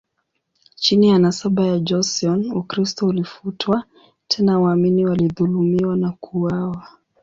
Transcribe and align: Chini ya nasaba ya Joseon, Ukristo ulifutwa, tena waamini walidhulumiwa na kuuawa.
Chini 0.75 1.09
ya 1.09 1.19
nasaba 1.19 1.65
ya 1.67 1.79
Joseon, 1.79 2.51
Ukristo 2.51 3.07
ulifutwa, 3.07 3.83
tena 4.27 4.59
waamini 4.59 5.05
walidhulumiwa 5.05 5.97
na 5.97 6.11
kuuawa. 6.11 6.87